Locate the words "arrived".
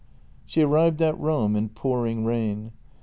0.63-0.99